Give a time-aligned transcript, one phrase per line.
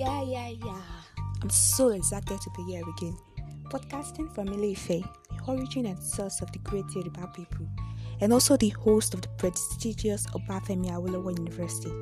[0.00, 0.80] Yeah, yeah, yeah.
[1.42, 3.14] I'm so excited to be here again.
[3.64, 5.04] Podcasting from Ile-Ife, the
[5.46, 7.68] origin and source of the great Yoruba people,
[8.22, 11.92] and also the host of the prestigious Obafemi Awolowo University.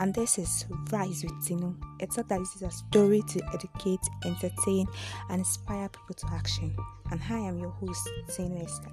[0.00, 1.76] And this is Rise with Tinu.
[2.00, 4.86] It's not that this is a story to educate, entertain,
[5.28, 6.74] and inspire people to action.
[7.10, 8.88] And I am your host, Tinu Esther,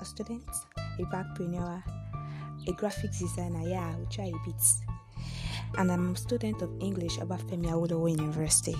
[0.00, 0.48] a student,
[0.78, 1.82] a backpreneur,
[2.66, 3.68] a graphics designer.
[3.68, 4.62] Yeah, I will try a bit
[5.78, 8.76] and I'm a student of English at Femi Awolowo University.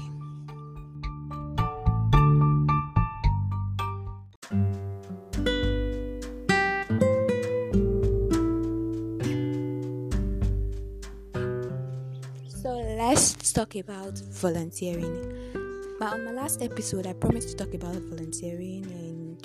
[12.48, 15.52] So let's talk about volunteering.
[15.98, 18.84] But on my last episode, I promised to talk about volunteering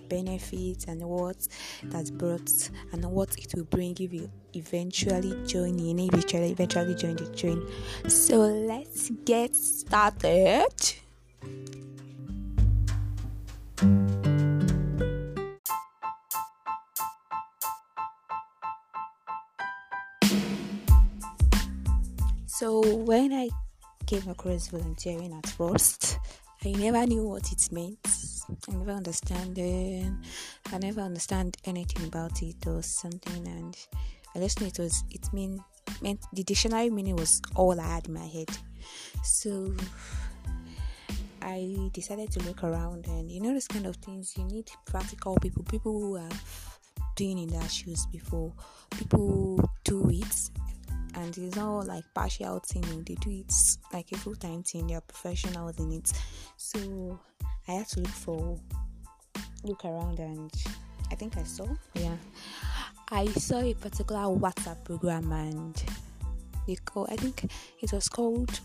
[0.09, 1.47] benefits and what
[1.85, 6.95] that's brought and what it will bring if you eventually join in, if you eventually
[6.95, 7.65] join the train.
[8.07, 10.67] So let's get started.
[22.47, 23.49] So when I
[24.05, 26.19] came across volunteering at first,
[26.65, 27.99] I never knew what it meant.
[28.67, 30.11] I never understand it.
[30.73, 33.77] I never understand anything about it or something, and
[34.35, 35.03] I just knew it was.
[35.09, 35.63] It mean
[36.01, 38.49] meant the dictionary meaning was all I had in my head.
[39.23, 39.73] So
[41.41, 45.37] I decided to look around, and you know, this kind of things you need practical
[45.37, 46.79] people, people who have
[47.15, 48.53] been in their shoes before,
[48.97, 50.49] people who do it
[51.15, 53.53] and it's not like partial thing they do it
[53.93, 54.87] like a full-time thing.
[54.87, 56.11] They're professionals in it.
[56.57, 57.19] So
[57.67, 58.57] i had to look for
[59.63, 60.51] look around and
[61.11, 61.67] i think i saw.
[61.93, 62.15] Yeah.
[63.11, 65.83] I saw a particular whatsapp program and
[66.67, 68.59] they call i think it was called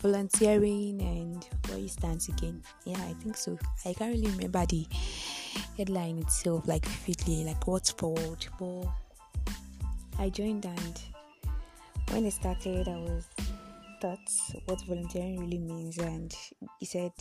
[0.00, 2.62] volunteering and it stands again.
[2.84, 3.58] Yeah i think so.
[3.84, 4.86] I can't really remember the
[5.76, 8.86] headline itself like vividly like what's forward but
[10.18, 11.00] i joined and
[12.10, 13.26] when I started, I was
[14.00, 14.18] taught
[14.66, 16.34] what volunteering really means, and
[16.80, 17.12] he said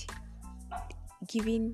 [1.28, 1.74] giving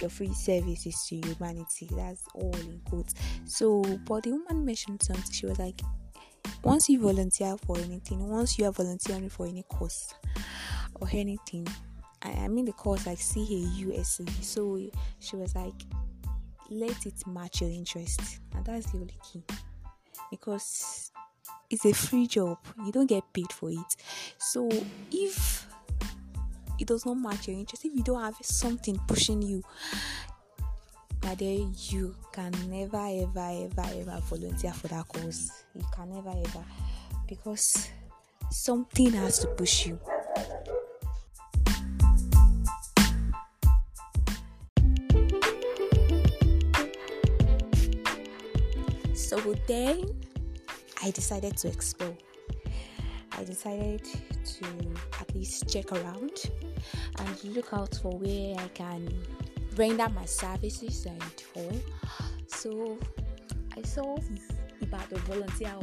[0.00, 1.88] your free services to humanity.
[1.92, 3.14] That's all in quotes.
[3.44, 5.32] So, but the woman mentioned something.
[5.32, 5.80] She was like,
[6.62, 10.14] once you volunteer for anything, once you are volunteering for any cause
[10.96, 11.66] or anything,
[12.22, 14.20] I, I mean the cause like CAUSE.
[14.42, 14.78] So
[15.18, 15.74] she was like,
[16.70, 19.42] let it match your interest, and that's the only key
[20.30, 21.12] because
[21.70, 22.58] it's a free job.
[22.84, 23.96] You don't get paid for it.
[24.38, 24.68] So
[25.10, 25.66] if
[26.78, 29.62] it does not match your interest if you don't have something pushing you
[31.26, 36.64] my you can never ever ever ever volunteer for that cause you can never ever.
[37.26, 37.90] Because
[38.52, 39.98] something has to push you.
[49.14, 50.25] So then
[51.06, 52.16] I decided to explore.
[53.38, 54.66] I decided to
[55.20, 56.50] at least check around
[57.20, 59.08] and look out for where I can
[59.76, 61.80] render my services and all.
[62.48, 62.98] So
[63.76, 64.18] I saw
[64.82, 65.74] about the volunteer.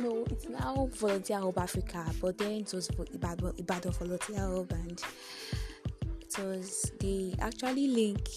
[0.00, 5.02] No, it's now Volunteer Hub Africa, but then it was Ibadan Volunteer Hub, and
[6.20, 8.28] it was they actually link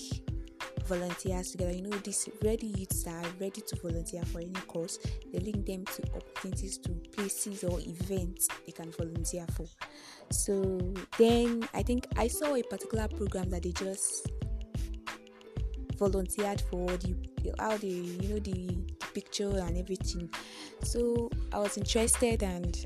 [0.89, 1.71] volunteers together.
[1.71, 4.99] You know, these ready youths are ready to volunteer for any cause,
[5.31, 9.67] they link them to opportunities to places or events they can volunteer for.
[10.31, 14.31] So then I think I saw a particular program that they just
[15.97, 17.15] volunteered for the
[17.59, 20.29] how they you know the, the picture and everything.
[20.83, 22.85] So I was interested and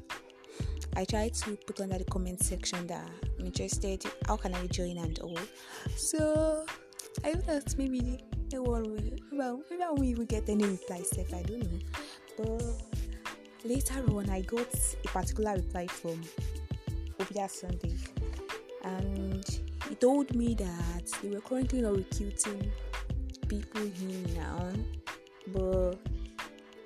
[0.96, 3.08] I tried to put under the comment section that
[3.40, 4.04] I'm interested.
[4.28, 5.40] How can I join and all?
[5.96, 6.66] So
[7.24, 8.20] I thought maybe
[8.52, 11.34] no one will, well, maybe I won't get any reply, Steph.
[11.34, 11.80] I don't know.
[12.38, 12.64] But
[13.64, 14.68] later on, I got
[15.04, 16.22] a particular reply from
[17.20, 17.96] Obia Sunday,
[18.84, 19.46] and
[19.88, 22.72] he told me that they were currently not recruiting
[23.48, 24.72] people here now,
[25.48, 25.96] but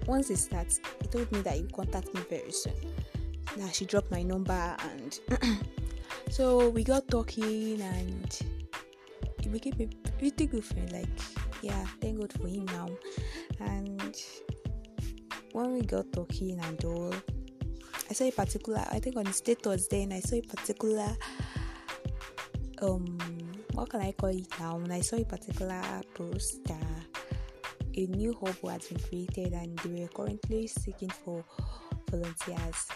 [0.06, 2.74] once it starts, he told me that he will contact me very soon.
[3.58, 5.20] That she dropped my number, and
[6.30, 8.40] so we got talking, and
[9.42, 10.92] he became a pretty good friend.
[10.92, 11.08] Like,
[11.62, 12.90] yeah, thank God for him now.
[13.60, 14.16] And
[15.52, 17.14] when we got talking and all,
[18.10, 18.84] I saw a particular.
[18.92, 21.16] I think on the status then I saw a particular.
[22.82, 23.18] Um,
[23.74, 24.78] what can I call it now?
[24.78, 25.82] And I saw a particular
[26.14, 26.82] post that
[27.96, 31.44] a new hub has been created and they were currently seeking for
[32.12, 32.88] volunteers.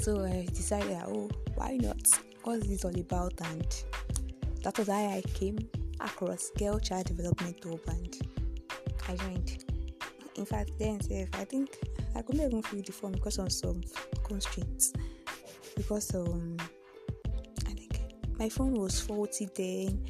[0.00, 2.06] So I decided, oh, why not?
[2.42, 3.32] What's this all about?
[3.40, 3.84] And
[4.62, 5.58] that was how I came
[6.00, 8.16] across Girl Child Development Hub and
[9.08, 9.64] I joined.
[10.36, 11.78] In fact, then if I think
[12.16, 13.80] I couldn't even fill the form because of some
[14.22, 14.92] constraints.
[15.76, 16.56] Because um,
[17.66, 18.00] I think
[18.38, 20.04] my phone was faulty then,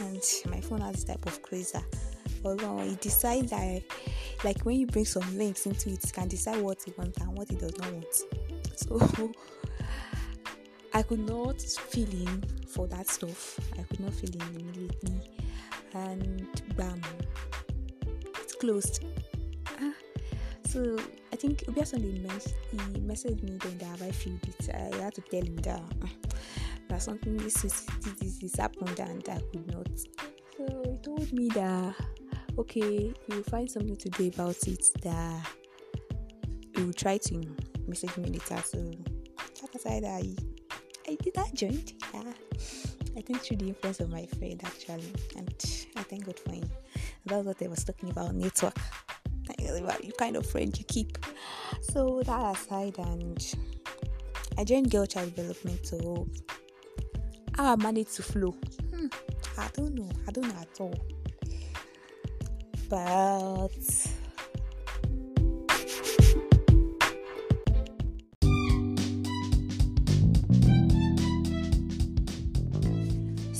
[0.00, 1.82] and my phone has this type of crazer.
[2.44, 3.82] Although it decides that,
[4.44, 7.36] like when you bring some links into it, it can decide what it wants and
[7.36, 8.14] what it does not want.
[8.76, 9.32] So
[10.96, 13.60] I could not fill in for that stuff.
[13.78, 15.20] I could not fill in immediately,
[15.92, 17.02] and bam,
[18.40, 19.04] it's closed.
[19.78, 19.92] Ah,
[20.66, 20.96] so
[21.34, 24.70] I think Obiasunday mes- he messaged me then that I filled it.
[24.74, 26.06] I had to tell him that uh,
[26.88, 27.84] that something this is
[28.18, 29.90] this, this happened and I could not.
[30.56, 31.94] So he told me that
[32.56, 34.86] okay, you'll find something to do about it.
[35.02, 35.46] That
[36.74, 37.42] he will try to
[37.86, 38.62] message me later.
[38.64, 38.78] So
[39.60, 40.34] that aside, I
[41.34, 41.94] that joint.
[42.14, 42.32] Yeah.
[43.16, 45.54] I think through the influence of my friend actually, and
[45.96, 46.68] I thank God for him.
[47.24, 48.76] That's what I was talking about network.
[49.58, 51.18] You kind of friend you keep.
[51.80, 53.54] So that aside, and
[54.58, 55.86] I joined Girl Child Development.
[55.86, 56.28] So
[57.56, 59.06] how I managed to flow, hmm,
[59.56, 60.10] I don't know.
[60.28, 60.94] I don't know at all.
[62.88, 64.15] But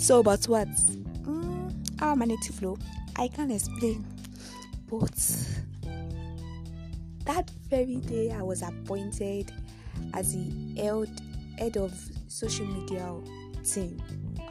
[0.06, 0.69] So, but what?
[0.69, 2.79] Mm, how am I to flow?
[3.17, 4.06] I can't explain.
[4.88, 5.11] But
[7.25, 9.50] that very day, I was appointed
[10.14, 11.19] as the
[11.58, 11.93] head of
[12.29, 13.12] social media
[13.64, 14.00] team.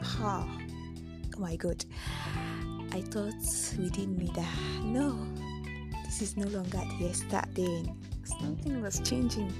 [0.02, 0.46] Ha!
[0.46, 1.82] Oh my god.
[2.92, 3.32] I thought
[3.78, 5.26] within me that no,
[6.04, 7.96] this is no longer the start then.
[8.24, 9.54] Something was changing.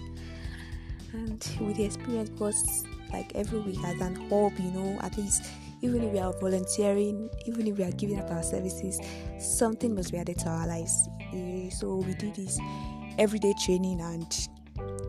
[1.15, 5.43] And with the experience, because like every week as an hub, you know, at least
[5.83, 9.01] even if we are volunteering, even if we are giving up our services,
[9.39, 11.09] something must be added to our lives.
[11.33, 12.59] Eh, so we do this
[13.19, 14.49] everyday training and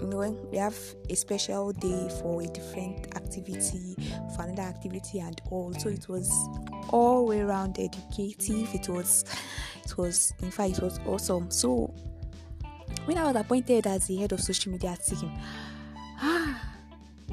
[0.01, 0.19] you know
[0.51, 0.77] we have
[1.09, 3.95] a special day for a different activity
[4.35, 5.73] for another activity and all.
[5.73, 6.31] So it was
[6.89, 8.73] all way around educative.
[8.73, 9.25] It was
[9.85, 11.51] it was in fact it was awesome.
[11.51, 11.93] So
[13.05, 15.31] when i was appointed as the head of social media team
[16.21, 16.56] ah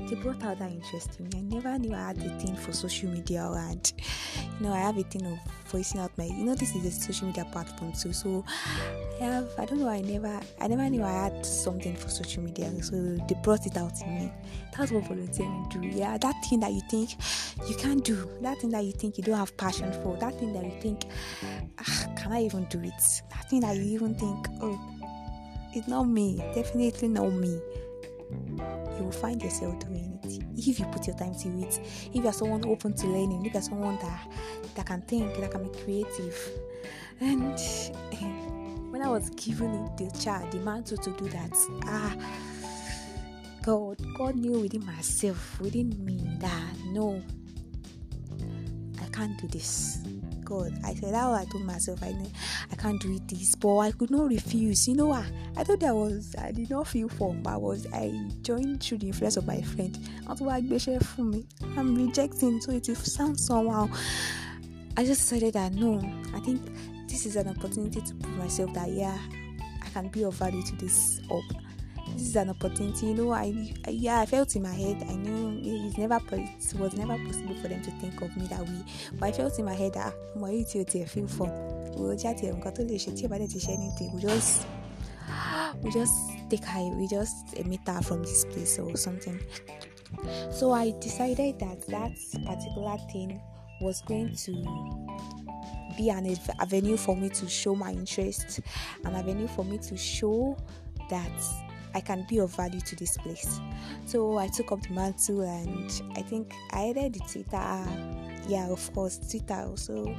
[0.08, 1.30] they brought out that interest in me.
[1.36, 3.92] I never knew I had a thing for social media, and
[4.58, 6.24] you know, I have a thing of voicing out my.
[6.24, 8.12] You know, this is a social media platform too.
[8.12, 8.44] So
[9.20, 9.50] I have.
[9.58, 9.88] I don't know.
[9.88, 10.40] I never.
[10.60, 12.70] I never knew I had something for social media.
[12.82, 12.96] So
[13.28, 14.32] they brought it out in me.
[14.76, 15.80] That's what volunteering do.
[15.86, 17.10] Yeah, that thing that you think
[17.68, 18.28] you can't do.
[18.42, 20.16] That thing that you think you don't have passion for.
[20.16, 21.06] That thing that you think,
[21.78, 23.22] ah, can I even do it?
[23.30, 24.80] That thing that you even think, oh,
[25.72, 26.38] it's not me.
[26.54, 27.60] Definitely not me
[28.98, 31.80] you will find yourself doing it if you put your time to it.
[32.12, 34.28] If you're someone open to learning, if you're someone that
[34.74, 36.36] that can think, that can be creative.
[37.20, 37.58] And
[38.90, 41.52] when I was given the child, the mantle to do that,
[41.84, 42.14] ah,
[43.62, 47.22] God, God knew within myself, within me, that no,
[49.02, 49.98] I can't do this.
[50.44, 50.78] God.
[50.84, 52.14] I said, How I told myself I
[52.70, 54.86] I can't do it this, but I could not refuse.
[54.88, 55.24] You know what?
[55.56, 58.98] I thought I was I did not feel form, but I was I joined through
[58.98, 59.98] the influence of my friend.
[61.00, 61.46] for me.
[61.76, 63.88] I'm rejecting, so it will sound somehow.
[64.96, 65.98] I just decided that no,
[66.34, 66.62] I think
[67.08, 69.18] this is an opportunity to prove myself that yeah,
[69.82, 71.63] I can be of value to this up
[72.14, 73.06] this is an opportunity.
[73.06, 73.52] You know, I,
[73.86, 75.04] I yeah, I felt in my head.
[75.08, 78.60] I knew it's never it was never possible for them to think of me that
[78.60, 78.84] way.
[79.18, 81.48] But I felt in my head that mo yìí tí o tiẹ̀ feel for
[81.96, 84.66] we jáde nǹkan tó lè ṣe tí ṣe anything we just
[85.82, 86.14] we just
[86.50, 89.38] take her we just emit her from this place or something.
[90.50, 92.12] So I decided that that
[92.46, 93.40] particular thing
[93.80, 94.52] was going to
[95.96, 98.60] be an avenue for me to show my interest,
[99.04, 100.56] an avenue for me to show
[101.10, 101.30] that
[101.94, 103.60] I can be of value to this place.
[104.04, 108.48] So I took up the mantle and I think I added the Twitter.
[108.48, 110.14] Yeah, of course, Twitter also.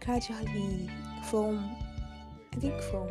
[0.00, 0.90] Gradually,
[1.30, 1.76] from
[2.52, 3.08] I think from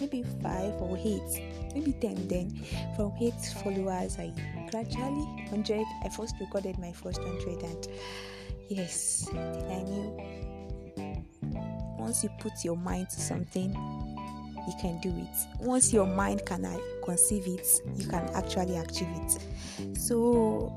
[0.00, 1.42] maybe five or eight,
[1.74, 2.28] maybe ten.
[2.28, 2.50] Then
[2.96, 4.32] from eight followers, I
[4.70, 5.86] gradually hundred.
[6.04, 7.88] I first recorded my first hundred, and
[8.68, 10.40] yes, then I knew
[11.98, 13.76] once you put your mind to something
[14.70, 15.36] you can do it.
[15.58, 19.96] Once your mind can uh, conceive it, you can actually achieve it.
[19.98, 20.72] So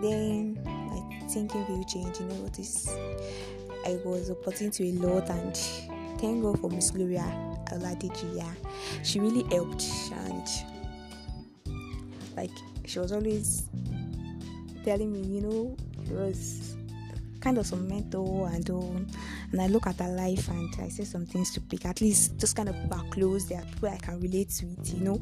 [0.00, 2.18] then my thinking will change.
[2.18, 2.88] You know, this
[3.86, 5.56] I was opportune to a lot, and
[6.20, 7.24] thank God for Miss Gloria
[7.72, 8.36] Oladiji.
[8.36, 8.52] Yeah,
[9.02, 10.48] she really helped, and
[12.36, 12.50] like
[12.86, 13.68] she was always
[14.84, 16.76] telling me, you know, it was
[17.40, 19.00] kind of some mentor and all.
[19.52, 21.84] And I look at her life and I say some things to pick.
[21.84, 24.66] At least those kind of people are close, they are people I can relate to
[24.66, 25.18] it, you know.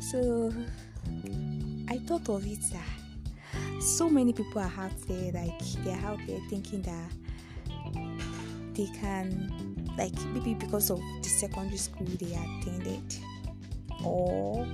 [0.00, 0.52] So
[1.88, 6.40] I thought of it that so many people are out there, like they're out there
[6.50, 7.12] thinking that
[8.74, 13.14] they can like maybe because of the secondary school they attended
[14.04, 14.66] or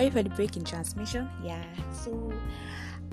[0.00, 1.28] sorry for the break in transmission?
[1.44, 2.32] Yeah so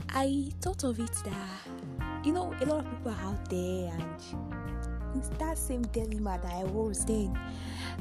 [0.10, 5.18] i thought of it that you know a lot of people are out there and
[5.18, 7.38] it's that same dilemma that i was then.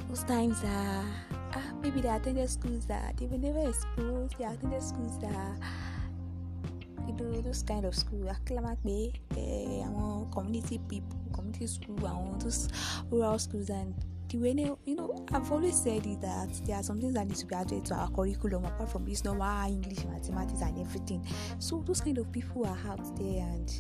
[0.09, 1.05] Those times that
[1.55, 5.59] uh, maybe they attended schools that they were never exposed they attended schools that
[7.09, 12.69] you know those kind of school akílámápé eh, àwọn community people community school àwọn those
[13.11, 13.95] rural schools and
[14.29, 14.51] the way
[14.85, 17.55] you know I've always said it that there are some things that need to be
[17.55, 21.27] added to our curriculum apart from this normal English mathematics and everything.
[21.59, 23.73] So those kind of people are out there and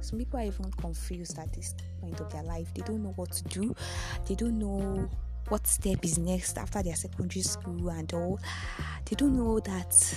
[0.00, 2.72] some people are even confused at this point of their life.
[2.74, 3.74] They don't know what to do.
[4.28, 5.08] They don't know
[5.48, 8.38] what step is next after their secondary school and all.
[9.06, 10.16] They don't know that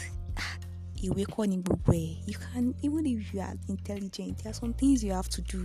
[1.06, 2.12] ìwé ní gbogbo ẹ̀.
[2.30, 5.60] You can even if you are intelligent there are some things you have to do.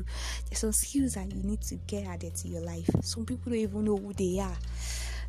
[0.45, 2.91] There are some skills that you need to get added to your life.
[3.03, 4.57] Some people don't even know who they are.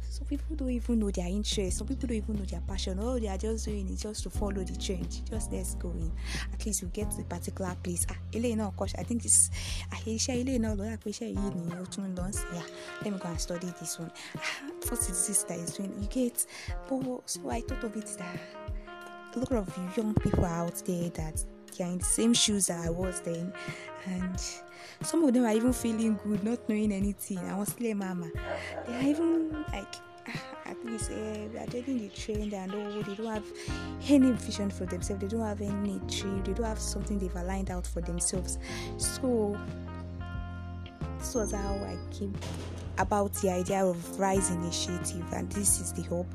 [0.09, 1.79] Some people don't even know their interest.
[1.79, 2.99] Some people don't even know their passion.
[2.99, 5.21] All they are just doing is just to follow the trend.
[5.27, 6.11] Just let's go in.
[6.53, 8.05] At least you get to a particular place.
[8.09, 9.49] Ah eléyìí náà kọ́ i think it's
[9.95, 12.67] àyè iṣẹ́ eléyìí náà lọ́yà pé iṣẹ́ yìí ni ó tún lọ sí yeah
[13.01, 14.11] let me go and study this one.
[14.37, 15.91] Ah what is this that is doing?
[16.01, 16.45] You get
[16.87, 18.37] but so i thought of it that
[19.35, 21.43] a lot of young people out there that
[21.77, 23.51] they are in the same shoes that I was then,
[24.05, 24.39] and
[25.01, 27.39] some of them are even feeling good, not knowing anything.
[27.39, 28.29] I was still a mama.
[28.87, 29.95] They are even like
[30.65, 31.15] at least uh,
[31.51, 33.03] they are taking the trend and all.
[33.03, 33.45] They don't have
[34.07, 35.21] any vision for themselves.
[35.21, 36.43] They don't have any dream.
[36.43, 38.59] They don't have something they've aligned out for themselves.
[38.97, 39.57] So
[41.17, 42.35] this was how I came
[42.97, 46.31] about the idea of Rise Initiative, and this is the hope,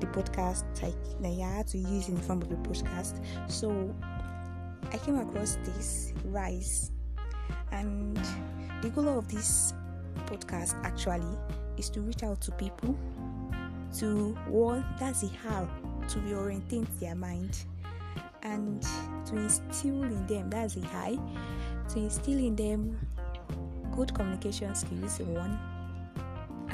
[0.00, 3.22] the podcast I, had to use in the form of a podcast.
[3.48, 3.94] So
[4.92, 6.92] I came across this Rise,
[7.72, 8.16] and
[8.82, 9.74] the goal of this
[10.26, 11.36] podcast actually
[11.76, 12.96] is to reach out to people
[13.96, 15.68] to one that's the how
[16.08, 17.64] to reorientate their mind
[18.42, 18.82] and
[19.24, 21.16] to instill in them that's the high
[21.88, 22.98] to instill in them
[23.96, 25.58] good communication skills one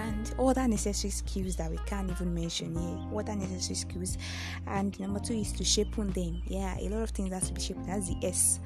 [0.05, 3.19] and other necessary skills that we can't even mention here.
[3.19, 4.19] Other necessary skills,
[4.67, 6.43] and number two is to shape on them.
[6.47, 7.87] Yeah, a lot of things has to be shaped.
[7.87, 8.61] That's the S,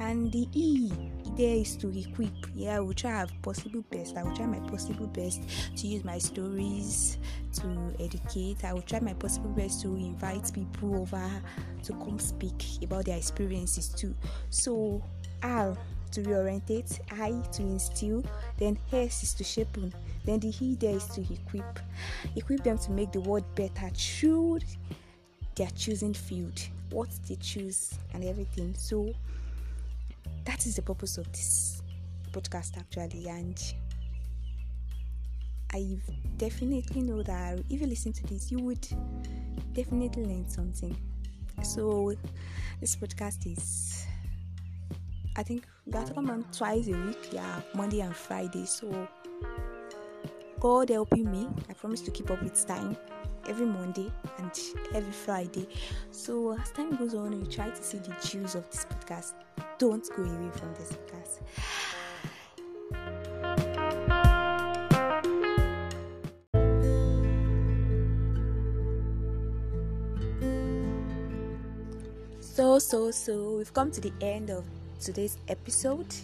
[0.00, 0.92] and the E
[1.36, 2.32] there is to equip.
[2.54, 4.16] Yeah, I will try our possible best.
[4.16, 5.42] I will try my possible best
[5.76, 7.18] to use my stories
[7.54, 8.64] to educate.
[8.64, 11.30] I will try my possible best to invite people over
[11.82, 14.14] to come speak about their experiences too.
[14.50, 15.02] So,
[15.42, 15.76] I'll
[16.16, 18.24] to reorientate, I to instill,
[18.56, 19.76] then S is to shape,
[20.24, 21.78] then the He there is to equip.
[22.36, 24.60] Equip them to make the world better through
[25.56, 26.58] their choosing field,
[26.90, 28.74] what they choose, and everything.
[28.78, 29.12] So
[30.46, 31.82] that is the purpose of this
[32.32, 33.74] podcast actually, and
[35.74, 35.98] I
[36.38, 38.88] definitely know that if you listen to this, you would
[39.74, 40.96] definitely learn something.
[41.62, 42.14] So
[42.80, 44.06] this podcast is
[45.38, 48.64] I think to come on twice a week, yeah, Monday and Friday.
[48.64, 49.06] So
[50.58, 52.96] God helping me, I promise to keep up with time
[53.46, 54.50] every Monday and
[54.94, 55.68] every Friday.
[56.10, 59.34] So as time goes on, you try to see the juice of this podcast.
[59.78, 61.40] Don't go away from this podcast.
[72.40, 74.64] So, so, so, we've come to the end of
[75.00, 76.14] today's episode.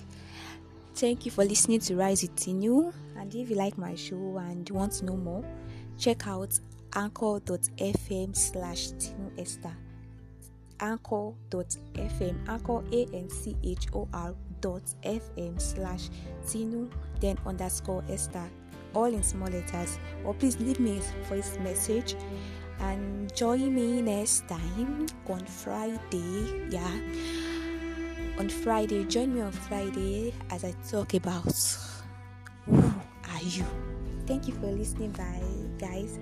[0.95, 2.93] Thank you for listening to Rise with Tinu.
[3.17, 5.45] And if you like my show and want to know more,
[5.99, 6.59] check out
[6.95, 9.77] anchor.fm slash Tinu Esther.
[10.81, 16.09] Anchor.fm, anchor A N C H O R dot FM slash
[16.45, 18.49] Tinu, then underscore Esther,
[18.95, 19.99] all in small letters.
[20.25, 22.17] Or please leave me a voice message
[22.81, 26.69] and join me next time on Friday.
[26.71, 27.52] Yeah
[28.39, 29.05] on Friday.
[29.05, 31.55] Join me on Friday as I talk about
[32.67, 33.65] who are you.
[34.27, 35.11] Thank you for listening.
[35.13, 35.43] Bye,
[35.79, 36.19] guys.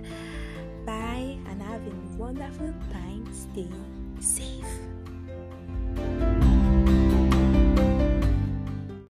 [0.85, 3.27] Bye, and have a wonderful time.
[3.33, 3.67] Stay
[4.19, 4.50] safe.